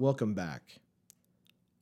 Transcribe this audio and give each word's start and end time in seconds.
Welcome 0.00 0.32
back. 0.32 0.80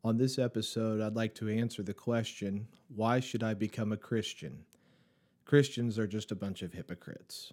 On 0.02 0.16
this 0.16 0.40
episode, 0.40 1.00
I'd 1.00 1.14
like 1.14 1.36
to 1.36 1.48
answer 1.48 1.84
the 1.84 1.95
question 1.95 2.66
why 2.92 3.20
should 3.20 3.44
I 3.44 3.54
become 3.54 3.92
a 3.92 3.96
Christian? 3.96 4.64
Christians 5.44 6.00
are 6.00 6.06
just 6.08 6.32
a 6.32 6.34
bunch 6.34 6.62
of 6.62 6.72
hypocrites. 6.72 7.52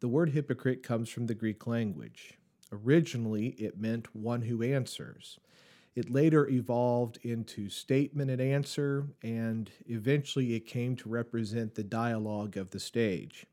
The 0.00 0.08
word 0.08 0.30
hypocrite 0.30 0.82
comes 0.82 1.08
from 1.08 1.28
the 1.28 1.34
Greek 1.36 1.68
language. 1.68 2.40
Originally, 2.72 3.50
it 3.50 3.78
meant 3.78 4.16
one 4.16 4.42
who 4.42 4.64
answers. 4.64 5.38
It 5.94 6.10
later 6.10 6.48
evolved 6.48 7.20
into 7.22 7.68
statement 7.68 8.32
and 8.32 8.40
answer, 8.40 9.06
and 9.22 9.70
eventually 9.86 10.56
it 10.56 10.66
came 10.66 10.96
to 10.96 11.08
represent 11.08 11.76
the 11.76 11.84
dialogue 11.84 12.56
of 12.56 12.70
the 12.70 12.80
stage. 12.80 13.46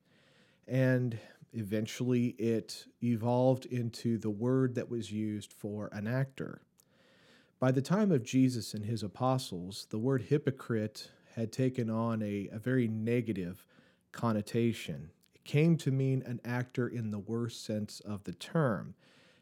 And 0.68 1.20
eventually 1.54 2.28
it 2.38 2.86
evolved 3.04 3.66
into 3.66 4.18
the 4.18 4.30
word 4.30 4.76
that 4.76 4.90
was 4.90 5.12
used 5.12 5.54
for 5.54 5.90
an 5.92 6.08
actor. 6.08 6.62
By 7.60 7.72
the 7.72 7.82
time 7.82 8.12
of 8.12 8.24
Jesus 8.24 8.74
and 8.74 8.86
his 8.86 9.04
apostles, 9.04 9.88
the 9.90 10.00
word 10.00 10.24
hypocrite 10.24 11.12
had 11.36 11.52
taken 11.52 11.90
on 11.90 12.22
a, 12.22 12.50
a 12.52 12.60
very 12.60 12.88
negative 12.88 13.66
connotation. 14.12 15.12
It 15.36 15.44
came 15.44 15.78
to 15.78 15.92
mean 15.92 16.24
an 16.26 16.42
actor 16.44 16.88
in 16.88 17.12
the 17.12 17.20
worst 17.20 17.64
sense 17.64 18.00
of 18.00 18.24
the 18.24 18.34
term, 18.34 18.96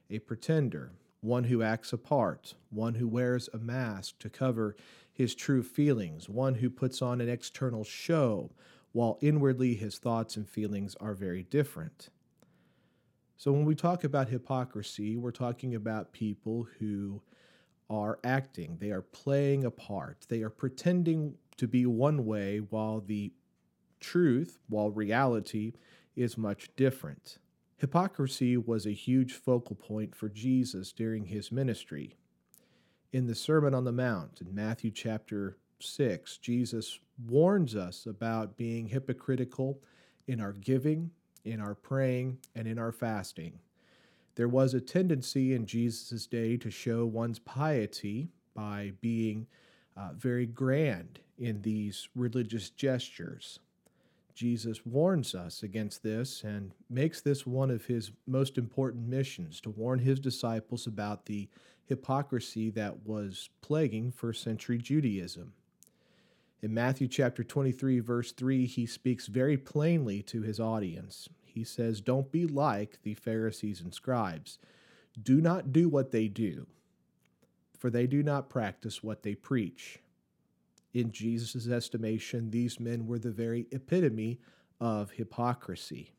a 0.09 0.19
pretender, 0.19 0.91
one 1.21 1.45
who 1.45 1.61
acts 1.61 1.93
a 1.93 1.97
part, 1.97 2.55
one 2.69 2.95
who 2.95 3.07
wears 3.07 3.49
a 3.53 3.57
mask 3.57 4.19
to 4.19 4.29
cover 4.29 4.75
his 5.11 5.35
true 5.35 5.63
feelings, 5.63 6.29
one 6.29 6.55
who 6.55 6.69
puts 6.69 7.01
on 7.01 7.19
an 7.19 7.29
external 7.29 7.83
show, 7.83 8.51
while 8.91 9.17
inwardly 9.21 9.75
his 9.75 9.97
thoughts 9.97 10.35
and 10.35 10.47
feelings 10.47 10.95
are 10.99 11.13
very 11.13 11.43
different. 11.43 12.09
So, 13.37 13.51
when 13.51 13.65
we 13.65 13.75
talk 13.75 14.03
about 14.03 14.29
hypocrisy, 14.29 15.15
we're 15.15 15.31
talking 15.31 15.75
about 15.75 16.11
people 16.11 16.67
who 16.79 17.21
are 17.89 18.19
acting, 18.23 18.77
they 18.79 18.91
are 18.91 19.01
playing 19.01 19.63
a 19.63 19.71
part, 19.71 20.25
they 20.29 20.41
are 20.41 20.49
pretending 20.49 21.35
to 21.57 21.67
be 21.67 21.85
one 21.85 22.25
way 22.25 22.59
while 22.59 23.01
the 23.01 23.31
truth, 23.99 24.59
while 24.67 24.91
reality 24.91 25.73
is 26.15 26.37
much 26.37 26.69
different. 26.75 27.37
Hypocrisy 27.77 28.57
was 28.57 28.85
a 28.85 28.91
huge 28.91 29.33
focal 29.33 29.75
point 29.75 30.13
for 30.13 30.27
Jesus 30.27 30.91
during 30.91 31.25
his 31.25 31.51
ministry. 31.51 32.17
In 33.13 33.27
the 33.27 33.35
Sermon 33.35 33.73
on 33.73 33.85
the 33.85 33.91
Mount 33.91 34.41
in 34.41 34.53
Matthew 34.53 34.91
chapter 34.91 35.57
6, 35.79 36.37
Jesus 36.37 36.99
warns 37.27 37.75
us 37.75 38.05
about 38.05 38.57
being 38.57 38.87
hypocritical 38.87 39.81
in 40.27 40.39
our 40.39 40.53
giving, 40.53 41.11
in 41.43 41.59
our 41.59 41.75
praying, 41.75 42.37
and 42.55 42.67
in 42.67 42.77
our 42.77 42.91
fasting. 42.91 43.59
There 44.35 44.47
was 44.47 44.73
a 44.73 44.81
tendency 44.81 45.53
in 45.53 45.65
Jesus' 45.65 46.25
day 46.25 46.55
to 46.57 46.71
show 46.71 47.05
one's 47.05 47.39
piety 47.39 48.29
by 48.53 48.93
being 49.01 49.47
uh, 49.97 50.11
very 50.15 50.45
grand 50.45 51.19
in 51.37 51.61
these 51.61 52.07
religious 52.15 52.69
gestures. 52.69 53.59
Jesus 54.33 54.85
warns 54.85 55.35
us 55.35 55.63
against 55.63 56.03
this 56.03 56.43
and 56.43 56.71
makes 56.89 57.19
this 57.19 57.45
one 57.45 57.69
of 57.69 57.85
his 57.85 58.11
most 58.25 58.57
important 58.57 59.07
missions 59.07 59.59
to 59.61 59.69
warn 59.69 59.99
his 59.99 60.19
disciples 60.19 60.87
about 60.87 61.25
the 61.25 61.49
hypocrisy 61.87 62.69
that 62.69 63.05
was 63.05 63.49
plaguing 63.61 64.11
first 64.11 64.41
century 64.41 64.77
Judaism. 64.77 65.51
In 66.61 66.73
Matthew 66.73 67.07
chapter 67.07 67.43
23, 67.43 67.99
verse 67.99 68.33
3, 68.33 68.65
he 68.65 68.85
speaks 68.85 69.27
very 69.27 69.57
plainly 69.57 70.21
to 70.23 70.41
his 70.41 70.59
audience. 70.59 71.29
He 71.45 71.63
says, 71.63 72.01
Don't 72.01 72.31
be 72.31 72.45
like 72.45 73.01
the 73.03 73.13
Pharisees 73.13 73.79
and 73.79 73.93
scribes. 73.93 74.59
Do 75.21 75.39
not 75.39 75.71
do 75.71 75.87
what 75.87 76.11
they 76.11 76.27
do, 76.27 76.67
for 77.77 77.89
they 77.89 78.07
do 78.07 78.21
not 78.21 78.49
practice 78.49 79.01
what 79.01 79.23
they 79.23 79.35
preach. 79.35 79.99
In 80.93 81.11
Jesus' 81.11 81.67
estimation, 81.67 82.51
these 82.51 82.79
men 82.79 83.07
were 83.07 83.19
the 83.19 83.31
very 83.31 83.67
epitome 83.71 84.39
of 84.81 85.11
hypocrisy. 85.11 86.13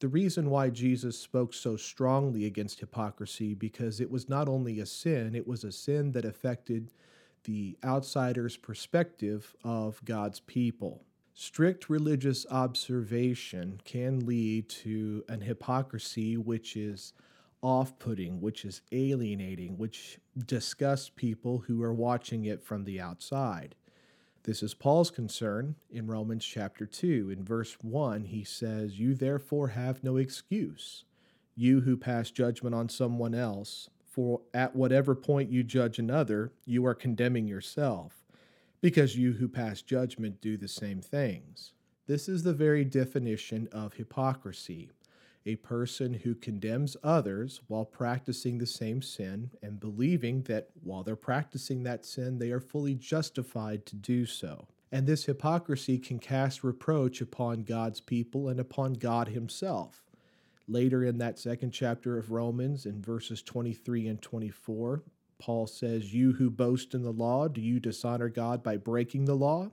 The 0.00 0.08
reason 0.08 0.50
why 0.50 0.70
Jesus 0.70 1.18
spoke 1.18 1.54
so 1.54 1.76
strongly 1.76 2.44
against 2.44 2.80
hypocrisy 2.80 3.54
because 3.54 4.00
it 4.00 4.10
was 4.10 4.28
not 4.28 4.48
only 4.48 4.80
a 4.80 4.86
sin, 4.86 5.34
it 5.34 5.46
was 5.46 5.64
a 5.64 5.72
sin 5.72 6.12
that 6.12 6.24
affected 6.24 6.90
the 7.44 7.78
outsider's 7.84 8.56
perspective 8.56 9.54
of 9.64 10.04
God's 10.04 10.40
people. 10.40 11.04
Strict 11.34 11.88
religious 11.88 12.44
observation 12.50 13.80
can 13.84 14.26
lead 14.26 14.68
to 14.68 15.24
an 15.28 15.40
hypocrisy 15.40 16.36
which 16.36 16.76
is 16.76 17.12
off 17.62 17.98
putting, 17.98 18.40
which 18.40 18.64
is 18.64 18.82
alienating, 18.92 19.78
which 19.78 20.18
disgusts 20.46 21.10
people 21.14 21.58
who 21.66 21.82
are 21.82 21.94
watching 21.94 22.44
it 22.44 22.62
from 22.62 22.84
the 22.84 23.00
outside. 23.00 23.74
This 24.44 24.62
is 24.62 24.72
Paul's 24.72 25.10
concern 25.10 25.76
in 25.90 26.06
Romans 26.06 26.44
chapter 26.44 26.86
2. 26.86 27.30
In 27.30 27.44
verse 27.44 27.76
1, 27.82 28.24
he 28.24 28.42
says, 28.42 28.98
You 28.98 29.14
therefore 29.14 29.68
have 29.68 30.02
no 30.02 30.16
excuse, 30.16 31.04
you 31.54 31.82
who 31.82 31.96
pass 31.96 32.30
judgment 32.30 32.74
on 32.74 32.88
someone 32.88 33.34
else, 33.34 33.90
for 34.10 34.40
at 34.52 34.74
whatever 34.74 35.14
point 35.14 35.50
you 35.50 35.62
judge 35.62 35.98
another, 35.98 36.52
you 36.64 36.84
are 36.84 36.94
condemning 36.94 37.46
yourself, 37.46 38.24
because 38.80 39.16
you 39.16 39.32
who 39.32 39.48
pass 39.48 39.82
judgment 39.82 40.40
do 40.40 40.56
the 40.56 40.68
same 40.68 41.00
things. 41.00 41.72
This 42.06 42.28
is 42.28 42.42
the 42.42 42.52
very 42.52 42.84
definition 42.84 43.68
of 43.72 43.94
hypocrisy 43.94 44.90
a 45.46 45.56
person 45.56 46.12
who 46.12 46.34
condemns 46.34 46.96
others 47.02 47.60
while 47.66 47.84
practicing 47.84 48.58
the 48.58 48.66
same 48.66 49.00
sin 49.00 49.50
and 49.62 49.80
believing 49.80 50.42
that 50.42 50.68
while 50.82 51.02
they're 51.02 51.16
practicing 51.16 51.82
that 51.82 52.04
sin, 52.04 52.38
they 52.38 52.50
are 52.50 52.60
fully 52.60 52.94
justified 52.94 53.86
to 53.86 53.96
do 53.96 54.26
so. 54.26 54.68
And 54.92 55.06
this 55.06 55.24
hypocrisy 55.24 55.98
can 55.98 56.18
cast 56.18 56.62
reproach 56.64 57.20
upon 57.20 57.62
God's 57.62 58.00
people 58.00 58.48
and 58.48 58.60
upon 58.60 58.94
God 58.94 59.28
Himself. 59.28 60.02
Later 60.70 61.04
in 61.04 61.18
that 61.18 61.38
second 61.38 61.72
chapter 61.72 62.16
of 62.16 62.30
Romans, 62.30 62.86
in 62.86 63.02
verses 63.02 63.42
23 63.42 64.06
and 64.06 64.22
24, 64.22 65.02
Paul 65.38 65.66
says, 65.66 66.14
You 66.14 66.32
who 66.32 66.48
boast 66.48 66.94
in 66.94 67.02
the 67.02 67.12
law, 67.12 67.48
do 67.48 67.60
you 67.60 67.80
dishonor 67.80 68.28
God 68.28 68.62
by 68.62 68.76
breaking 68.76 69.24
the 69.24 69.34
law? 69.34 69.70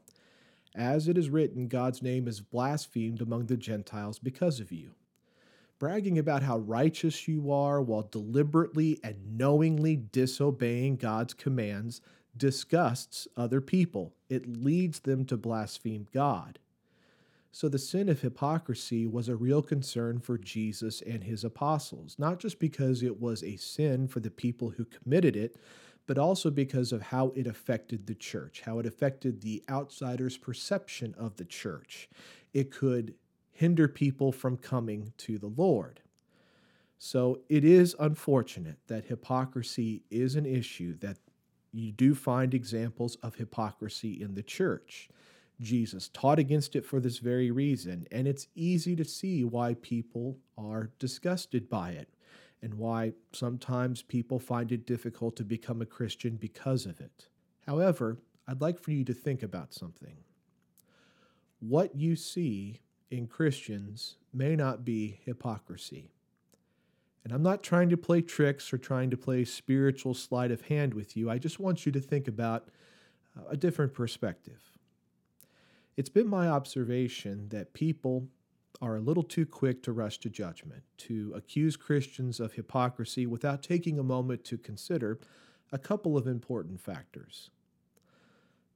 As 0.75 1.07
it 1.07 1.17
is 1.17 1.29
written, 1.29 1.67
God's 1.67 2.01
name 2.01 2.27
is 2.27 2.41
blasphemed 2.41 3.21
among 3.21 3.45
the 3.45 3.57
Gentiles 3.57 4.17
because 4.17 4.59
of 4.59 4.71
you 4.71 4.95
bragging 5.79 6.17
about 6.17 6.43
how 6.43 6.57
righteous 6.57 7.27
you 7.27 7.51
are 7.51 7.81
while 7.81 8.07
deliberately 8.11 8.99
and 9.03 9.37
knowingly 9.37 9.95
disobeying 9.95 10.95
God's 10.95 11.33
commands 11.33 12.01
disgusts 12.35 13.27
other 13.35 13.61
people. 13.61 14.13
It 14.29 14.63
leads 14.63 14.99
them 15.01 15.25
to 15.25 15.37
blaspheme 15.37 16.07
God. 16.13 16.59
So 17.57 17.67
the 17.67 17.79
sin 17.79 18.07
of 18.07 18.21
hypocrisy 18.21 19.07
was 19.07 19.27
a 19.27 19.35
real 19.35 19.63
concern 19.63 20.19
for 20.19 20.37
Jesus 20.37 21.01
and 21.01 21.23
his 21.23 21.43
apostles, 21.43 22.15
not 22.19 22.37
just 22.37 22.59
because 22.59 23.01
it 23.01 23.19
was 23.19 23.41
a 23.41 23.55
sin 23.55 24.07
for 24.07 24.19
the 24.19 24.29
people 24.29 24.69
who 24.69 24.85
committed 24.85 25.35
it, 25.35 25.55
but 26.05 26.19
also 26.19 26.51
because 26.51 26.91
of 26.91 27.01
how 27.01 27.33
it 27.35 27.47
affected 27.47 28.05
the 28.05 28.13
church, 28.13 28.61
how 28.63 28.77
it 28.77 28.85
affected 28.85 29.41
the 29.41 29.63
outsider's 29.71 30.37
perception 30.37 31.15
of 31.17 31.37
the 31.37 31.45
church. 31.45 32.07
It 32.53 32.69
could 32.69 33.15
hinder 33.49 33.87
people 33.87 34.31
from 34.31 34.57
coming 34.57 35.13
to 35.17 35.39
the 35.39 35.47
Lord. 35.47 36.01
So 36.99 37.39
it 37.49 37.65
is 37.65 37.95
unfortunate 37.99 38.77
that 38.85 39.05
hypocrisy 39.05 40.03
is 40.11 40.35
an 40.35 40.45
issue, 40.45 40.95
that 40.99 41.17
you 41.73 41.91
do 41.91 42.13
find 42.13 42.53
examples 42.53 43.15
of 43.23 43.33
hypocrisy 43.33 44.21
in 44.21 44.35
the 44.35 44.43
church. 44.43 45.09
Jesus 45.61 46.09
taught 46.09 46.39
against 46.39 46.75
it 46.75 46.85
for 46.85 46.99
this 46.99 47.19
very 47.19 47.51
reason, 47.51 48.07
and 48.11 48.27
it's 48.27 48.47
easy 48.55 48.95
to 48.95 49.05
see 49.05 49.43
why 49.43 49.75
people 49.75 50.37
are 50.57 50.91
disgusted 50.99 51.69
by 51.69 51.91
it 51.91 52.09
and 52.61 52.75
why 52.75 53.13
sometimes 53.33 54.01
people 54.03 54.39
find 54.39 54.71
it 54.71 54.85
difficult 54.87 55.35
to 55.37 55.43
become 55.43 55.81
a 55.81 55.85
Christian 55.85 56.35
because 56.37 56.85
of 56.85 56.99
it. 57.01 57.27
However, 57.65 58.19
I'd 58.47 58.61
like 58.61 58.79
for 58.79 58.91
you 58.91 59.03
to 59.05 59.13
think 59.13 59.43
about 59.43 59.73
something. 59.73 60.17
what 61.59 61.95
you 61.95 62.15
see 62.15 62.81
in 63.09 63.27
Christians 63.27 64.17
may 64.33 64.55
not 64.55 64.85
be 64.85 65.19
hypocrisy. 65.25 66.11
And 67.23 67.33
I'm 67.33 67.43
not 67.43 67.63
trying 67.63 67.89
to 67.89 67.97
play 67.97 68.21
tricks 68.21 68.71
or 68.71 68.77
trying 68.77 69.09
to 69.09 69.17
play 69.17 69.43
spiritual 69.45 70.13
sleight 70.13 70.51
of 70.51 70.61
hand 70.61 70.93
with 70.93 71.17
you. 71.17 71.29
I 71.29 71.37
just 71.39 71.59
want 71.59 71.85
you 71.85 71.91
to 71.91 71.99
think 71.99 72.27
about 72.27 72.69
uh, 73.37 73.43
a 73.49 73.57
different 73.57 73.93
perspective. 73.93 74.61
It's 75.97 76.09
been 76.09 76.27
my 76.27 76.47
observation 76.47 77.49
that 77.49 77.73
people 77.73 78.27
are 78.79 78.95
a 78.95 79.01
little 79.01 79.23
too 79.23 79.47
quick 79.47 79.81
to 79.81 79.91
rush 79.91 80.19
to 80.19 80.29
judgment, 80.29 80.83
to 80.97 81.33
accuse 81.35 81.75
Christians 81.75 82.39
of 82.39 82.53
hypocrisy 82.53 83.25
without 83.25 83.63
taking 83.63 83.97
a 83.97 84.03
moment 84.03 84.43
to 84.45 84.59
consider 84.59 85.19
a 85.71 85.79
couple 85.79 86.15
of 86.15 86.27
important 86.27 86.79
factors. 86.79 87.49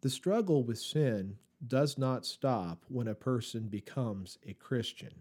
The 0.01 0.09
struggle 0.09 0.63
with 0.63 0.79
sin 0.79 1.37
does 1.67 1.95
not 1.95 2.25
stop 2.25 2.85
when 2.87 3.07
a 3.07 3.13
person 3.13 3.67
becomes 3.67 4.39
a 4.47 4.53
Christian. 4.53 5.13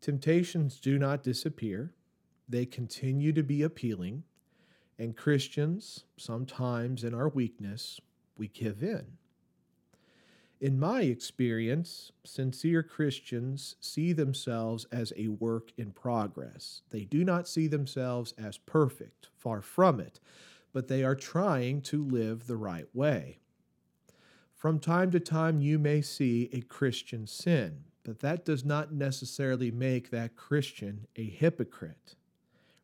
Temptations 0.00 0.80
do 0.80 0.98
not 0.98 1.22
disappear, 1.22 1.92
they 2.48 2.64
continue 2.64 3.34
to 3.34 3.42
be 3.42 3.60
appealing, 3.60 4.24
and 4.98 5.14
Christians, 5.14 6.04
sometimes 6.16 7.04
in 7.04 7.12
our 7.12 7.28
weakness, 7.28 8.00
we 8.38 8.48
give 8.48 8.82
in. 8.82 9.18
In 10.64 10.80
my 10.80 11.02
experience, 11.02 12.10
sincere 12.24 12.82
Christians 12.82 13.76
see 13.80 14.14
themselves 14.14 14.86
as 14.90 15.12
a 15.14 15.28
work 15.28 15.72
in 15.76 15.90
progress. 15.90 16.80
They 16.88 17.04
do 17.04 17.22
not 17.22 17.46
see 17.46 17.66
themselves 17.66 18.32
as 18.38 18.56
perfect, 18.56 19.28
far 19.36 19.60
from 19.60 20.00
it, 20.00 20.20
but 20.72 20.88
they 20.88 21.04
are 21.04 21.14
trying 21.14 21.82
to 21.82 22.02
live 22.02 22.46
the 22.46 22.56
right 22.56 22.86
way. 22.94 23.40
From 24.54 24.78
time 24.78 25.10
to 25.10 25.20
time, 25.20 25.60
you 25.60 25.78
may 25.78 26.00
see 26.00 26.48
a 26.50 26.62
Christian 26.62 27.26
sin, 27.26 27.84
but 28.02 28.20
that 28.20 28.46
does 28.46 28.64
not 28.64 28.90
necessarily 28.90 29.70
make 29.70 30.08
that 30.08 30.34
Christian 30.34 31.06
a 31.14 31.24
hypocrite. 31.24 32.14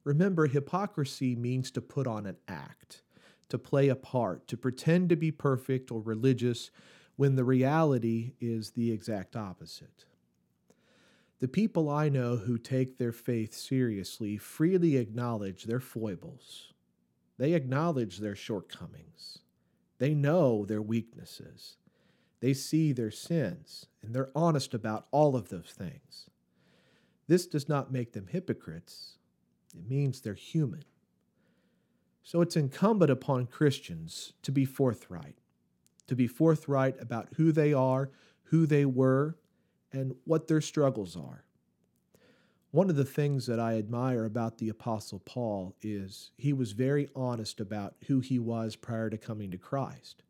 Remember, 0.04 0.48
hypocrisy 0.48 1.34
means 1.34 1.70
to 1.70 1.80
put 1.80 2.06
on 2.06 2.26
an 2.26 2.36
act, 2.46 3.00
to 3.48 3.56
play 3.56 3.88
a 3.88 3.96
part, 3.96 4.46
to 4.48 4.58
pretend 4.58 5.08
to 5.08 5.16
be 5.16 5.30
perfect 5.30 5.90
or 5.90 6.02
religious 6.02 6.70
when 7.20 7.36
the 7.36 7.44
reality 7.44 8.32
is 8.40 8.70
the 8.70 8.90
exact 8.90 9.36
opposite. 9.36 10.06
The 11.40 11.48
people 11.48 11.86
I 11.90 12.08
know 12.08 12.36
who 12.36 12.56
take 12.56 12.96
their 12.96 13.12
faith 13.12 13.52
seriously 13.52 14.38
freely 14.38 14.96
acknowledge 14.96 15.64
their 15.64 15.80
foibles. 15.80 16.72
They 17.36 17.52
acknowledge 17.52 18.20
their 18.20 18.34
shortcomings. 18.34 19.40
They 19.98 20.14
know 20.14 20.64
their 20.64 20.80
weaknesses. 20.80 21.76
They 22.40 22.54
see 22.54 22.90
their 22.90 23.10
sins, 23.10 23.84
and 24.00 24.14
they're 24.14 24.30
honest 24.34 24.72
about 24.72 25.06
all 25.10 25.36
of 25.36 25.50
those 25.50 25.74
things. 25.76 26.30
This 27.26 27.46
does 27.46 27.68
not 27.68 27.92
make 27.92 28.14
them 28.14 28.28
hypocrites, 28.28 29.18
it 29.76 29.86
means 29.86 30.22
they're 30.22 30.32
human. 30.32 30.84
So 32.22 32.40
it's 32.40 32.56
incumbent 32.56 33.10
upon 33.10 33.46
Christians 33.46 34.32
to 34.40 34.50
be 34.50 34.64
forthright, 34.64 35.36
to 36.10 36.16
be 36.16 36.26
forthright 36.26 37.00
about 37.00 37.28
who 37.36 37.52
they 37.52 37.72
are, 37.72 38.10
who 38.42 38.66
they 38.66 38.84
were, 38.84 39.36
and 39.92 40.12
what 40.24 40.48
their 40.48 40.60
struggles 40.60 41.16
are. 41.16 41.44
One 42.72 42.90
of 42.90 42.96
the 42.96 43.04
things 43.04 43.46
that 43.46 43.60
I 43.60 43.78
admire 43.78 44.24
about 44.24 44.58
the 44.58 44.70
Apostle 44.70 45.20
Paul 45.20 45.76
is 45.82 46.32
he 46.36 46.52
was 46.52 46.72
very 46.72 47.08
honest 47.14 47.60
about 47.60 47.94
who 48.08 48.18
he 48.18 48.40
was 48.40 48.74
prior 48.74 49.08
to 49.08 49.16
coming 49.16 49.52
to 49.52 49.56
Christ. 49.56 50.24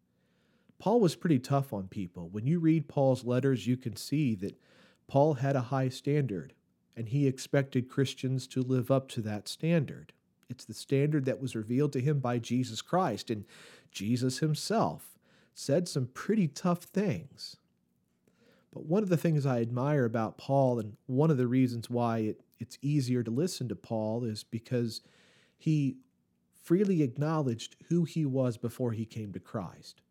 Paul 0.78 1.00
was 1.00 1.16
pretty 1.16 1.38
tough 1.38 1.72
on 1.72 1.88
people. 1.88 2.28
When 2.28 2.46
you 2.46 2.58
read 2.58 2.86
Paul's 2.86 3.24
letters, 3.24 3.66
you 3.66 3.78
can 3.78 3.96
see 3.96 4.34
that 4.34 4.60
Paul 5.08 5.32
had 5.32 5.56
a 5.56 5.62
high 5.62 5.88
standard, 5.88 6.52
and 6.94 7.08
he 7.08 7.26
expected 7.26 7.88
Christians 7.88 8.46
to 8.48 8.60
live 8.60 8.90
up 8.90 9.08
to 9.12 9.22
that 9.22 9.48
standard. 9.48 10.12
It's 10.50 10.66
the 10.66 10.74
standard 10.74 11.24
that 11.24 11.40
was 11.40 11.56
revealed 11.56 11.94
to 11.94 12.02
him 12.02 12.18
by 12.18 12.38
Jesus 12.38 12.82
Christ, 12.82 13.30
and 13.30 13.46
Jesus 13.90 14.40
himself 14.40 15.16
said 15.54 15.88
some 15.88 16.06
pretty 16.06 16.48
tough 16.48 16.84
things. 16.84 17.56
But 18.72 18.86
one 18.86 19.02
of 19.02 19.08
the 19.08 19.16
things 19.16 19.46
I 19.46 19.60
admire 19.60 20.04
about 20.04 20.38
Paul, 20.38 20.78
and 20.78 20.96
one 21.06 21.30
of 21.30 21.36
the 21.36 21.48
reasons 21.48 21.90
why 21.90 22.18
it, 22.18 22.40
it's 22.58 22.78
easier 22.82 23.22
to 23.22 23.30
listen 23.30 23.68
to 23.68 23.76
Paul, 23.76 24.24
is 24.24 24.44
because 24.44 25.00
he 25.58 25.96
freely 26.62 27.02
acknowledged 27.02 27.76
who 27.88 28.04
he 28.04 28.24
was 28.24 28.56
before 28.56 28.92
he 28.92 29.04
came 29.04 29.32
to 29.32 29.40
Christ. 29.40 30.02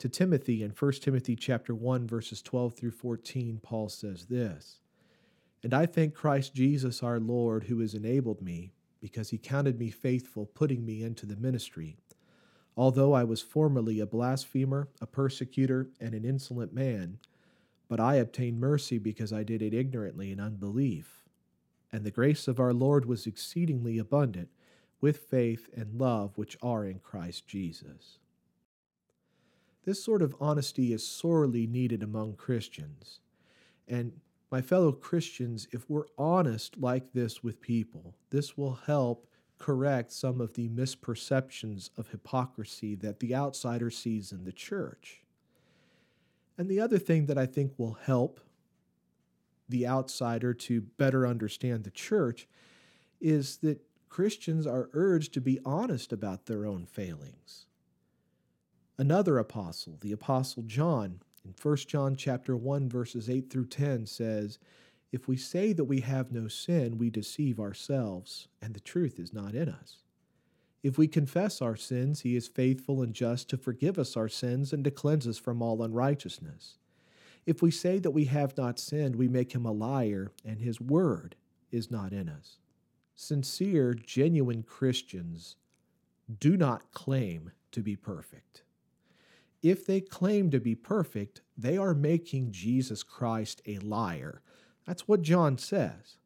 To 0.00 0.08
Timothy 0.08 0.62
in 0.62 0.70
1 0.70 0.92
Timothy 0.94 1.34
chapter 1.36 1.74
1 1.74 2.06
verses 2.06 2.40
12 2.42 2.74
through 2.74 2.90
14 2.92 3.58
Paul 3.62 3.88
says 3.88 4.26
this 4.26 4.80
And 5.62 5.74
I 5.74 5.86
thank 5.86 6.14
Christ 6.14 6.54
Jesus 6.54 7.02
our 7.02 7.18
Lord 7.18 7.64
who 7.64 7.80
has 7.80 7.94
enabled 7.94 8.40
me 8.40 8.72
because 9.00 9.30
he 9.30 9.38
counted 9.38 9.78
me 9.78 9.90
faithful 9.90 10.46
putting 10.46 10.84
me 10.84 11.02
into 11.02 11.26
the 11.26 11.36
ministry 11.36 11.96
although 12.78 13.12
I 13.12 13.24
was 13.24 13.42
formerly 13.42 14.00
a 14.00 14.06
blasphemer 14.06 14.88
a 15.02 15.06
persecutor 15.06 15.90
and 16.00 16.14
an 16.14 16.24
insolent 16.24 16.72
man 16.72 17.18
but 17.88 17.98
I 17.98 18.16
obtained 18.16 18.60
mercy 18.60 18.98
because 18.98 19.32
I 19.32 19.42
did 19.42 19.62
it 19.62 19.74
ignorantly 19.74 20.30
in 20.30 20.38
unbelief. 20.38 21.24
And 21.90 22.04
the 22.04 22.10
grace 22.10 22.46
of 22.46 22.60
our 22.60 22.74
Lord 22.74 23.06
was 23.06 23.26
exceedingly 23.26 23.98
abundant 23.98 24.50
with 25.00 25.16
faith 25.16 25.70
and 25.74 25.98
love 25.98 26.36
which 26.36 26.58
are 26.62 26.84
in 26.84 26.98
Christ 26.98 27.46
Jesus. 27.46 28.18
This 29.84 30.04
sort 30.04 30.20
of 30.20 30.36
honesty 30.38 30.92
is 30.92 31.06
sorely 31.06 31.66
needed 31.66 32.02
among 32.02 32.34
Christians. 32.34 33.20
And 33.86 34.20
my 34.50 34.60
fellow 34.60 34.92
Christians, 34.92 35.66
if 35.72 35.88
we're 35.88 36.08
honest 36.18 36.76
like 36.78 37.12
this 37.14 37.42
with 37.42 37.62
people, 37.62 38.14
this 38.28 38.58
will 38.58 38.74
help 38.74 39.27
correct 39.58 40.12
some 40.12 40.40
of 40.40 40.54
the 40.54 40.68
misperceptions 40.68 41.90
of 41.96 42.08
hypocrisy 42.08 42.94
that 42.96 43.20
the 43.20 43.34
outsider 43.34 43.90
sees 43.90 44.32
in 44.32 44.44
the 44.44 44.52
church. 44.52 45.22
And 46.56 46.68
the 46.68 46.80
other 46.80 46.98
thing 46.98 47.26
that 47.26 47.38
I 47.38 47.46
think 47.46 47.72
will 47.76 47.98
help 48.04 48.40
the 49.68 49.86
outsider 49.86 50.54
to 50.54 50.80
better 50.80 51.26
understand 51.26 51.84
the 51.84 51.90
church 51.90 52.48
is 53.20 53.58
that 53.58 53.80
Christians 54.08 54.66
are 54.66 54.88
urged 54.92 55.34
to 55.34 55.40
be 55.40 55.60
honest 55.64 56.12
about 56.12 56.46
their 56.46 56.64
own 56.64 56.86
failings. 56.86 57.66
Another 58.96 59.38
apostle, 59.38 59.98
the 60.00 60.12
apostle 60.12 60.62
John, 60.64 61.20
in 61.44 61.54
1 61.60 61.76
John 61.86 62.16
chapter 62.16 62.56
1 62.56 62.88
verses 62.88 63.30
8 63.30 63.50
through 63.50 63.66
10 63.66 64.06
says, 64.06 64.58
"If 65.10 65.26
we 65.26 65.36
say 65.36 65.72
that 65.72 65.84
we 65.84 66.00
have 66.00 66.32
no 66.32 66.48
sin, 66.48 66.98
we 66.98 67.10
deceive 67.10 67.58
ourselves, 67.58 68.48
and 68.60 68.74
the 68.74 68.80
truth 68.80 69.18
is 69.18 69.32
not 69.32 69.54
in 69.54 69.68
us." 69.68 70.02
If 70.82 70.96
we 70.96 71.08
confess 71.08 71.60
our 71.60 71.76
sins, 71.76 72.20
he 72.20 72.36
is 72.36 72.46
faithful 72.46 73.02
and 73.02 73.14
just 73.14 73.48
to 73.50 73.56
forgive 73.56 73.98
us 73.98 74.16
our 74.16 74.28
sins 74.28 74.72
and 74.72 74.84
to 74.84 74.90
cleanse 74.90 75.26
us 75.26 75.38
from 75.38 75.60
all 75.60 75.82
unrighteousness. 75.82 76.78
If 77.46 77.62
we 77.62 77.70
say 77.70 77.98
that 77.98 78.10
we 78.10 78.26
have 78.26 78.56
not 78.56 78.78
sinned, 78.78 79.16
we 79.16 79.26
make 79.26 79.52
him 79.52 79.64
a 79.64 79.72
liar, 79.72 80.30
and 80.44 80.60
his 80.60 80.80
word 80.80 81.34
is 81.70 81.90
not 81.90 82.12
in 82.12 82.28
us. 82.28 82.58
Sincere, 83.14 83.94
genuine 83.94 84.62
Christians 84.62 85.56
do 86.38 86.56
not 86.56 86.92
claim 86.92 87.50
to 87.72 87.82
be 87.82 87.96
perfect. 87.96 88.62
If 89.62 89.84
they 89.84 90.00
claim 90.00 90.50
to 90.50 90.60
be 90.60 90.76
perfect, 90.76 91.40
they 91.56 91.76
are 91.76 91.94
making 91.94 92.52
Jesus 92.52 93.02
Christ 93.02 93.60
a 93.66 93.78
liar. 93.78 94.42
That's 94.88 95.06
what 95.06 95.20
John 95.20 95.58
says. 95.58 96.16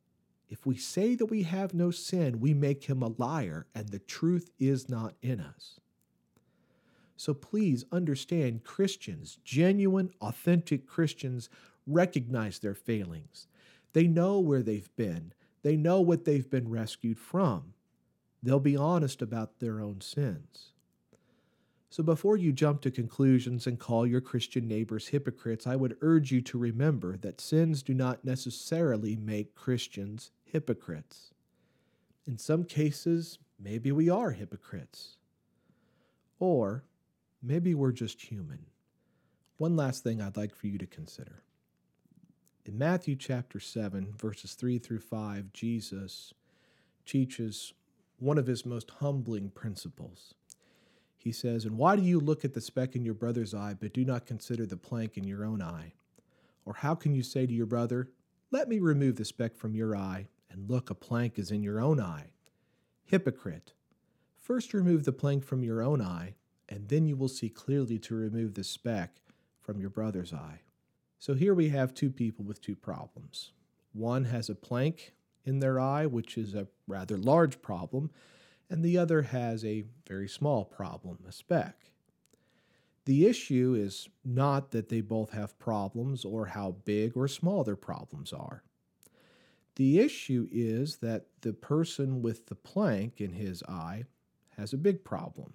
If 0.48 0.64
we 0.64 0.76
say 0.76 1.16
that 1.16 1.26
we 1.26 1.42
have 1.42 1.74
no 1.74 1.90
sin, 1.90 2.38
we 2.38 2.54
make 2.54 2.84
him 2.84 3.02
a 3.02 3.12
liar, 3.18 3.66
and 3.74 3.88
the 3.88 3.98
truth 3.98 4.52
is 4.60 4.88
not 4.88 5.14
in 5.20 5.40
us. 5.40 5.80
So 7.16 7.34
please 7.34 7.84
understand 7.90 8.62
Christians, 8.62 9.40
genuine, 9.42 10.10
authentic 10.20 10.86
Christians, 10.86 11.48
recognize 11.88 12.60
their 12.60 12.76
failings. 12.76 13.48
They 13.94 14.06
know 14.06 14.38
where 14.38 14.62
they've 14.62 14.94
been, 14.94 15.32
they 15.62 15.74
know 15.74 16.00
what 16.00 16.24
they've 16.24 16.48
been 16.48 16.70
rescued 16.70 17.18
from. 17.18 17.74
They'll 18.44 18.60
be 18.60 18.76
honest 18.76 19.22
about 19.22 19.58
their 19.58 19.80
own 19.80 20.00
sins. 20.00 20.71
So 21.92 22.02
before 22.02 22.38
you 22.38 22.54
jump 22.54 22.80
to 22.80 22.90
conclusions 22.90 23.66
and 23.66 23.78
call 23.78 24.06
your 24.06 24.22
Christian 24.22 24.66
neighbors 24.66 25.08
hypocrites, 25.08 25.66
I 25.66 25.76
would 25.76 25.98
urge 26.00 26.32
you 26.32 26.40
to 26.40 26.56
remember 26.56 27.18
that 27.18 27.38
sins 27.38 27.82
do 27.82 27.92
not 27.92 28.24
necessarily 28.24 29.14
make 29.14 29.54
Christians 29.54 30.30
hypocrites. 30.42 31.34
In 32.26 32.38
some 32.38 32.64
cases, 32.64 33.38
maybe 33.62 33.92
we 33.92 34.08
are 34.08 34.30
hypocrites. 34.30 35.18
Or 36.38 36.82
maybe 37.42 37.74
we're 37.74 37.92
just 37.92 38.22
human. 38.22 38.64
One 39.58 39.76
last 39.76 40.02
thing 40.02 40.22
I'd 40.22 40.38
like 40.38 40.54
for 40.54 40.68
you 40.68 40.78
to 40.78 40.86
consider. 40.86 41.42
In 42.64 42.78
Matthew 42.78 43.16
chapter 43.16 43.60
7, 43.60 44.14
verses 44.16 44.54
3 44.54 44.78
through 44.78 45.00
5, 45.00 45.52
Jesus 45.52 46.32
teaches 47.04 47.74
one 48.18 48.38
of 48.38 48.46
his 48.46 48.64
most 48.64 48.92
humbling 48.92 49.50
principles. 49.50 50.32
He 51.22 51.30
says, 51.30 51.64
And 51.64 51.78
why 51.78 51.94
do 51.94 52.02
you 52.02 52.18
look 52.18 52.44
at 52.44 52.52
the 52.52 52.60
speck 52.60 52.96
in 52.96 53.04
your 53.04 53.14
brother's 53.14 53.54
eye, 53.54 53.76
but 53.78 53.92
do 53.92 54.04
not 54.04 54.26
consider 54.26 54.66
the 54.66 54.76
plank 54.76 55.16
in 55.16 55.22
your 55.22 55.44
own 55.44 55.62
eye? 55.62 55.92
Or 56.64 56.74
how 56.74 56.96
can 56.96 57.14
you 57.14 57.22
say 57.22 57.46
to 57.46 57.52
your 57.52 57.66
brother, 57.66 58.08
Let 58.50 58.68
me 58.68 58.80
remove 58.80 59.16
the 59.16 59.24
speck 59.24 59.56
from 59.56 59.76
your 59.76 59.94
eye, 59.96 60.26
and 60.50 60.68
look, 60.68 60.90
a 60.90 60.94
plank 60.94 61.38
is 61.38 61.52
in 61.52 61.62
your 61.62 61.80
own 61.80 62.00
eye? 62.00 62.30
Hypocrite, 63.04 63.72
first 64.36 64.74
remove 64.74 65.04
the 65.04 65.12
plank 65.12 65.44
from 65.44 65.62
your 65.62 65.80
own 65.80 66.02
eye, 66.02 66.34
and 66.68 66.88
then 66.88 67.06
you 67.06 67.14
will 67.14 67.28
see 67.28 67.48
clearly 67.48 68.00
to 68.00 68.16
remove 68.16 68.54
the 68.54 68.64
speck 68.64 69.20
from 69.60 69.80
your 69.80 69.90
brother's 69.90 70.32
eye. 70.32 70.62
So 71.20 71.34
here 71.34 71.54
we 71.54 71.68
have 71.68 71.94
two 71.94 72.10
people 72.10 72.44
with 72.44 72.60
two 72.60 72.74
problems. 72.74 73.52
One 73.92 74.24
has 74.24 74.48
a 74.48 74.56
plank 74.56 75.12
in 75.44 75.60
their 75.60 75.78
eye, 75.78 76.06
which 76.06 76.36
is 76.36 76.54
a 76.54 76.66
rather 76.88 77.16
large 77.16 77.62
problem, 77.62 78.10
and 78.72 78.82
the 78.82 78.96
other 78.96 79.20
has 79.20 79.66
a 79.66 79.84
very 80.08 80.26
small 80.26 80.64
problem, 80.64 81.18
a 81.28 81.30
speck. 81.30 81.92
The 83.04 83.26
issue 83.26 83.76
is 83.78 84.08
not 84.24 84.70
that 84.70 84.88
they 84.88 85.02
both 85.02 85.32
have 85.32 85.58
problems 85.58 86.24
or 86.24 86.46
how 86.46 86.76
big 86.86 87.14
or 87.14 87.28
small 87.28 87.64
their 87.64 87.76
problems 87.76 88.32
are. 88.32 88.62
The 89.76 89.98
issue 89.98 90.48
is 90.50 90.96
that 90.96 91.26
the 91.42 91.52
person 91.52 92.22
with 92.22 92.46
the 92.46 92.54
plank 92.54 93.20
in 93.20 93.34
his 93.34 93.62
eye 93.64 94.04
has 94.56 94.72
a 94.72 94.78
big 94.78 95.04
problem. 95.04 95.52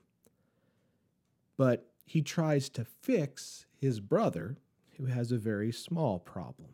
But 1.57 1.89
he 2.05 2.21
tries 2.21 2.69
to 2.69 2.85
fix 2.85 3.65
his 3.75 3.99
brother 3.99 4.57
who 4.97 5.05
has 5.05 5.31
a 5.31 5.39
very 5.39 5.71
small 5.71 6.19
problem. 6.19 6.69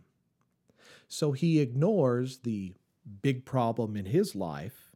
So 1.07 1.31
he 1.31 1.61
ignores 1.61 2.39
the 2.39 2.73
big 3.21 3.45
problem 3.45 3.95
in 3.95 4.07
his 4.07 4.35
life 4.35 4.92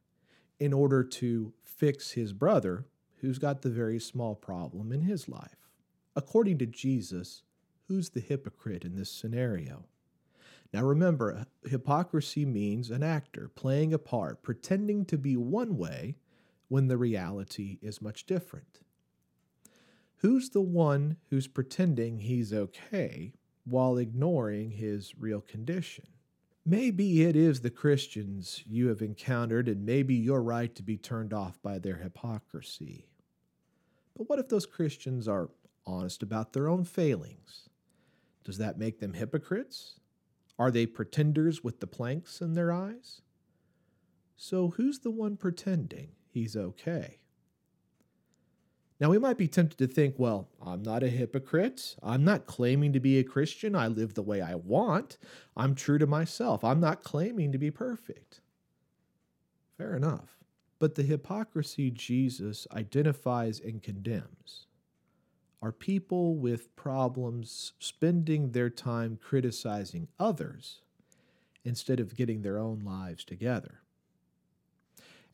in 0.59 0.73
order 0.73 1.03
to 1.03 1.53
fix 1.61 2.11
his 2.11 2.33
brother 2.33 2.85
who's 3.21 3.39
got 3.39 3.61
the 3.61 3.69
very 3.69 3.99
small 3.99 4.35
problem 4.35 4.91
in 4.91 5.01
his 5.01 5.27
life. 5.27 5.69
According 6.15 6.57
to 6.59 6.65
Jesus, 6.65 7.43
who's 7.87 8.09
the 8.09 8.19
hypocrite 8.19 8.83
in 8.83 8.95
this 8.95 9.11
scenario? 9.11 9.85
Now 10.73 10.83
remember, 10.83 11.45
hypocrisy 11.63 12.45
means 12.45 12.91
an 12.91 13.03
actor 13.03 13.49
playing 13.53 13.93
a 13.93 13.99
part, 13.99 14.43
pretending 14.43 15.05
to 15.05 15.17
be 15.17 15.37
one 15.37 15.77
way 15.77 16.17
when 16.67 16.87
the 16.87 16.97
reality 16.97 17.79
is 17.81 18.01
much 18.01 18.25
different. 18.25 18.81
Who's 20.17 20.49
the 20.49 20.61
one 20.61 21.17
who's 21.29 21.47
pretending 21.47 22.19
he's 22.19 22.51
okay 22.51 23.33
while 23.63 23.97
ignoring 23.97 24.71
his 24.71 25.13
real 25.17 25.41
condition? 25.41 26.07
Maybe 26.69 27.23
it 27.23 27.37
is 27.37 27.61
the 27.61 27.69
Christians 27.69 28.61
you 28.67 28.89
have 28.89 29.01
encountered, 29.01 29.69
and 29.69 29.85
maybe 29.85 30.15
you're 30.15 30.43
right 30.43 30.75
to 30.75 30.83
be 30.83 30.97
turned 30.97 31.33
off 31.33 31.61
by 31.61 31.79
their 31.79 31.95
hypocrisy. 31.95 33.07
But 34.17 34.29
what 34.29 34.37
if 34.37 34.49
those 34.49 34.65
Christians 34.65 35.29
are 35.29 35.49
honest 35.87 36.21
about 36.21 36.53
their 36.53 36.67
own 36.67 36.83
failings. 36.83 37.69
Does 38.43 38.57
that 38.57 38.77
make 38.77 38.99
them 38.99 39.13
hypocrites? 39.13 39.99
Are 40.59 40.69
they 40.69 40.85
pretenders 40.85 41.63
with 41.63 41.79
the 41.79 41.87
planks 41.87 42.41
in 42.41 42.53
their 42.53 42.71
eyes? 42.71 43.21
So 44.35 44.69
who's 44.71 44.99
the 44.99 45.11
one 45.11 45.37
pretending 45.37 46.09
he's 46.29 46.55
okay? 46.55 47.19
Now, 48.99 49.11
we 49.11 49.19
might 49.19 49.37
be 49.37 49.47
tempted 49.47 49.77
to 49.77 49.87
think, 49.87 50.15
well, 50.17 50.49
I'm 50.59 50.81
not 50.81 51.03
a 51.03 51.09
hypocrite. 51.09 51.95
I'm 52.01 52.23
not 52.23 52.47
claiming 52.47 52.93
to 52.93 52.99
be 52.99 53.19
a 53.19 53.23
Christian. 53.23 53.75
I 53.75 53.87
live 53.87 54.15
the 54.15 54.23
way 54.23 54.41
I 54.41 54.55
want. 54.55 55.17
I'm 55.55 55.75
true 55.75 55.99
to 55.99 56.07
myself. 56.07 56.63
I'm 56.63 56.79
not 56.79 57.03
claiming 57.03 57.51
to 57.51 57.59
be 57.59 57.69
perfect. 57.69 58.41
Fair 59.77 59.95
enough. 59.95 60.37
But 60.79 60.95
the 60.95 61.03
hypocrisy 61.03 61.91
Jesus 61.91 62.67
identifies 62.71 63.59
and 63.59 63.81
condemns 63.81 64.65
are 65.61 65.71
people 65.71 66.35
with 66.35 66.75
problems 66.75 67.73
spending 67.79 68.51
their 68.51 68.69
time 68.69 69.17
criticizing 69.21 70.07
others 70.19 70.81
instead 71.63 71.99
of 71.99 72.15
getting 72.15 72.41
their 72.41 72.57
own 72.57 72.79
lives 72.79 73.23
together. 73.23 73.81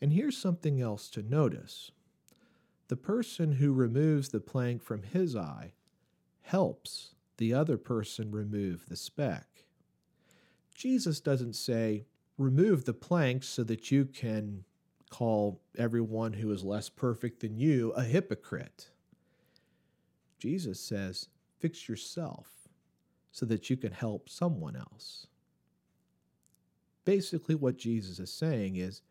And 0.01 0.13
here's 0.13 0.38
something 0.38 0.82
else 0.82 1.10
to 1.12 1.22
notice 1.22 1.91
the 2.88 2.96
person 2.96 3.54
who 3.54 3.74
removes 3.74 4.30
the 4.30 4.40
plank 4.40 4.84
from 4.84 5.04
his 5.04 5.36
eye 5.36 5.74
helps 6.42 7.16
the 7.38 7.54
other 7.54 7.78
person 7.78 8.32
remove 8.32 8.86
the 8.88 8.96
speck. 8.96 9.66
Jesus 10.75 11.20
doesn't 11.20 11.56
say, 11.56 12.06
remove 12.38 12.86
the 12.86 12.94
plank 12.94 13.44
so 13.44 13.63
that 13.63 13.92
you 13.92 14.06
can 14.06 14.63
call 15.10 15.62
everyone 15.78 16.34
who 16.34 16.52
is 16.52 16.63
less 16.63 16.90
perfect 16.90 17.40
than 17.40 17.58
you 17.58 17.92
a 17.92 18.04
hypocrite. 18.04 18.90
Jesus 20.40 20.80
says, 20.80 21.30
fix 21.60 21.88
yourself 21.88 22.48
so 23.32 23.46
that 23.46 23.70
you 23.70 23.78
can 23.78 23.92
help 23.92 24.30
someone 24.30 24.75
else. 24.75 25.28
Basically, 27.06 27.56
what 27.56 27.78
Jesus 27.78 28.20
is 28.20 28.34
saying 28.34 28.75
is 28.75 29.02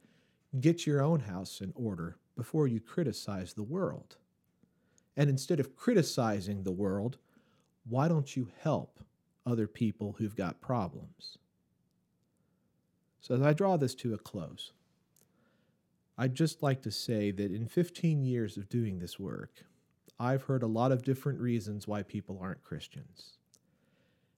get 0.61 0.87
your 0.87 1.03
own 1.03 1.21
house 1.21 1.61
in 1.61 1.73
order 1.75 2.19
before 2.37 2.67
you 2.67 2.81
criticize 2.81 3.55
the 3.55 3.63
world. 3.63 4.17
And 5.17 5.29
instead 5.29 5.61
of 5.61 5.77
criticizing 5.77 6.63
the 6.63 6.73
world, 6.73 7.19
why 7.89 8.09
don't 8.09 8.37
you 8.37 8.49
help 8.61 9.01
other 9.45 9.67
people 9.67 10.17
who've 10.19 10.37
got 10.37 10.61
problems? 10.61 11.39
So, 13.21 13.35
as 13.35 13.43
I 13.43 13.53
draw 13.53 13.77
this 13.77 13.95
to 13.97 14.15
a 14.15 14.19
close, 14.19 14.73
I'd 16.19 16.35
just 16.35 16.63
like 16.63 16.83
to 16.83 16.91
say 16.91 17.31
that 17.31 17.53
in 17.53 17.67
15 17.67 18.25
years 18.25 18.57
of 18.57 18.69
doing 18.69 18.99
this 18.99 19.19
work, 19.19 19.65
I've 20.19 20.45
heard 20.45 20.63
a 20.63 20.69
lot 20.69 20.93
of 20.93 21.03
different 21.03 21.41
reasons 21.41 21.89
why 21.89 22.03
people 22.03 22.39
aren't 22.41 22.63
Christians. 22.63 23.39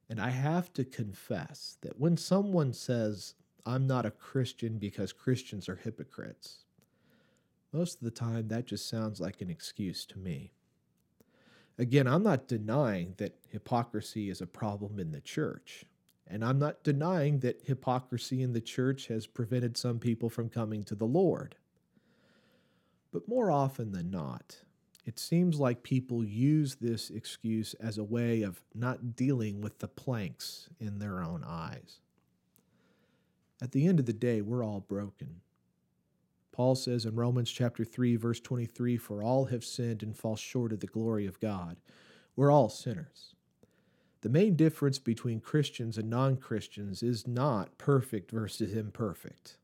And 0.09 0.21
I 0.21 0.31
have 0.31 0.73
to 0.75 0.85
confess 0.85 1.79
that 1.83 1.99
when 1.99 2.17
someone 2.17 2.73
says, 2.73 3.35
I'm 3.67 3.87
not 3.87 4.07
a 4.07 4.11
Christian 4.11 4.79
because 4.79 5.13
Christians 5.13 5.69
are 5.69 5.77
hypocrites, 5.77 6.64
most 7.75 7.99
of 7.99 8.05
the 8.05 8.11
time 8.11 8.49
that 8.49 8.67
just 8.67 8.89
sounds 8.89 9.21
like 9.21 9.41
an 9.41 9.51
excuse 9.51 10.07
to 10.07 10.19
me. 10.19 10.53
Again, 11.77 12.07
I'm 12.07 12.23
not 12.23 12.47
denying 12.47 13.15
that 13.17 13.37
hypocrisy 13.51 14.31
is 14.31 14.41
a 14.41 14.47
problem 14.47 15.01
in 15.01 15.11
the 15.11 15.21
church. 15.21 15.85
And 16.27 16.45
I'm 16.45 16.59
not 16.59 16.85
denying 16.85 17.41
that 17.41 17.63
hypocrisy 17.65 18.43
in 18.43 18.53
the 18.53 18.61
church 18.61 19.09
has 19.09 19.27
prevented 19.27 19.77
some 19.77 19.99
people 19.99 20.31
from 20.31 20.49
coming 20.49 20.85
to 20.85 20.95
the 20.95 21.05
Lord. 21.05 21.57
But 23.13 23.29
more 23.29 23.51
often 23.51 23.93
than 23.93 24.11
not, 24.11 24.63
it 25.05 25.19
seems 25.19 25.59
like 25.59 25.83
people 25.83 26.25
use 26.25 26.77
this 26.77 27.11
excuse 27.11 27.75
as 27.75 27.99
a 27.99 28.05
way 28.05 28.43
of 28.43 28.63
not 28.75 29.17
dealing 29.17 29.61
with 29.61 29.81
the 29.81 29.89
planks 29.89 30.69
in 30.81 30.99
their 30.99 31.23
own 31.23 31.45
eyes. 31.47 31.99
At 33.61 33.73
the 33.73 33.87
end 33.87 34.01
of 34.01 34.07
the 34.07 34.13
day, 34.13 34.41
we're 34.41 34.65
all 34.65 34.81
broken. 34.81 35.41
Paul 36.55 36.77
says 36.77 37.05
in 37.05 37.17
Romans 37.17 37.51
chapter 37.51 37.85
3 37.85 38.15
verse 38.15 38.39
23 38.39 38.97
for 38.97 39.25
all 39.25 39.47
have 39.47 39.65
sinned 39.65 40.05
and 40.05 40.17
fall 40.17 40.37
short 40.37 40.73
of 40.73 40.79
the 40.79 40.87
glory 40.87 41.27
of 41.27 41.41
God. 41.41 41.79
We're 42.37 42.53
all 42.53 42.69
sinners. 42.69 43.35
The 44.21 44.29
main 44.29 44.55
difference 44.55 45.01
between 45.01 45.41
Christians 45.41 45.99
and 45.99 46.09
non-Christians 46.09 47.03
is 47.03 47.27
not 47.27 47.77
perfect 47.77 48.31
versus 48.31 48.73
imperfect. 48.73 49.57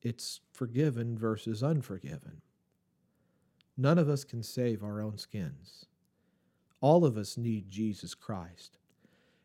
It's 0.00 0.40
forgiven 0.54 1.18
versus 1.18 1.62
unforgiven. 1.62 2.40
None 3.76 3.98
of 3.98 4.08
us 4.08 4.24
can 4.24 4.42
save 4.42 4.82
our 4.82 5.02
own 5.02 5.18
skins. 5.18 5.84
All 6.80 7.04
of 7.04 7.18
us 7.18 7.36
need 7.36 7.70
Jesus 7.70 8.14
Christ. 8.14 8.78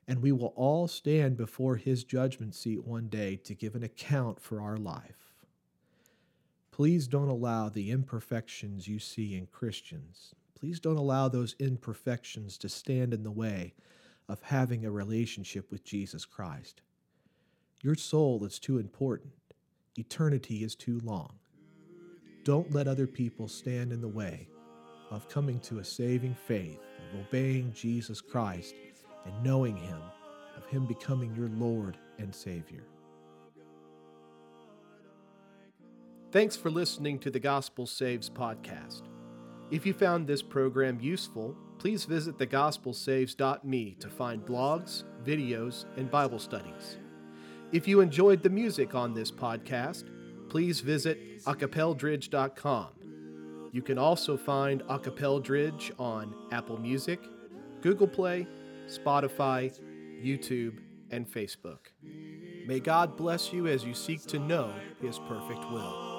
And 0.07 0.21
we 0.21 0.31
will 0.31 0.53
all 0.55 0.87
stand 0.87 1.35
before 1.35 1.75
his 1.75 2.05
judgment 2.05 2.55
seat 2.55 2.85
one 2.85 3.09
day 3.09 3.35
to 3.43 3.53
give 3.53 3.75
an 3.75 3.83
account 3.83 4.39
for 4.39 4.61
our 4.61 4.77
life. 4.77 5.22
Please 6.73 7.07
don't 7.07 7.29
allow 7.29 7.69
the 7.69 7.91
imperfections 7.91 8.87
you 8.87 8.97
see 8.97 9.37
in 9.37 9.45
Christians. 9.45 10.33
Please 10.59 10.79
don't 10.79 10.97
allow 10.97 11.27
those 11.27 11.55
imperfections 11.59 12.57
to 12.57 12.67
stand 12.67 13.13
in 13.13 13.21
the 13.21 13.29
way 13.29 13.75
of 14.27 14.41
having 14.41 14.83
a 14.83 14.89
relationship 14.89 15.69
with 15.69 15.83
Jesus 15.83 16.25
Christ. 16.25 16.81
Your 17.83 17.93
soul 17.93 18.43
is 18.43 18.57
too 18.57 18.79
important. 18.79 19.33
Eternity 19.99 20.63
is 20.63 20.73
too 20.73 20.99
long. 21.03 21.33
Don't 22.43 22.73
let 22.73 22.87
other 22.87 23.05
people 23.05 23.47
stand 23.47 23.93
in 23.93 24.01
the 24.01 24.07
way 24.07 24.47
of 25.11 25.29
coming 25.29 25.59
to 25.59 25.77
a 25.77 25.85
saving 25.85 26.33
faith, 26.33 26.79
of 27.13 27.19
obeying 27.19 27.71
Jesus 27.73 28.19
Christ 28.19 28.73
and 29.27 29.43
knowing 29.43 29.77
Him, 29.77 29.99
of 30.57 30.65
Him 30.65 30.87
becoming 30.87 31.35
your 31.35 31.49
Lord 31.49 31.97
and 32.17 32.33
Savior. 32.33 32.83
Thanks 36.33 36.55
for 36.55 36.71
listening 36.71 37.19
to 37.19 37.29
the 37.29 37.39
Gospel 37.39 37.85
Saves 37.85 38.27
podcast. 38.27 39.03
If 39.69 39.85
you 39.85 39.93
found 39.93 40.25
this 40.25 40.41
program 40.41 40.99
useful, 40.99 41.55
please 41.77 42.05
visit 42.05 42.39
thegospelsaves.me 42.39 43.97
to 43.99 44.09
find 44.09 44.43
blogs, 44.43 45.03
videos, 45.23 45.85
and 45.95 46.09
Bible 46.09 46.39
studies. 46.39 46.97
If 47.71 47.87
you 47.87 48.01
enjoyed 48.01 48.41
the 48.41 48.49
music 48.49 48.95
on 48.95 49.13
this 49.13 49.31
podcast, 49.31 50.05
please 50.49 50.79
visit 50.79 51.43
acapeldridge.com. 51.43 53.69
You 53.71 53.83
can 53.83 53.99
also 53.99 54.35
find 54.35 54.81
Acapeldridge 54.85 55.91
on 55.99 56.33
Apple 56.51 56.79
Music, 56.79 57.19
Google 57.81 58.07
Play, 58.07 58.47
Spotify, 58.87 59.71
YouTube, 60.19 60.79
and 61.11 61.31
Facebook. 61.31 61.91
May 62.65 62.79
God 62.79 63.17
bless 63.17 63.53
you 63.53 63.67
as 63.67 63.83
you 63.83 63.93
seek 63.93 64.25
to 64.25 64.39
know 64.39 64.73
His 64.99 65.19
perfect 65.19 65.69
will. 65.69 66.12